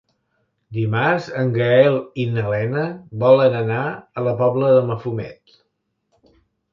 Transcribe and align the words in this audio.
Dimarts 0.75 1.25
en 1.41 1.49
Gaël 1.57 1.97
i 2.23 2.25
na 2.37 2.45
Lena 2.53 2.85
volen 3.25 3.57
anar 3.59 3.83
a 3.91 4.23
la 4.29 4.33
Pobla 4.39 4.73
de 4.77 4.81
Mafumet. 4.89 5.55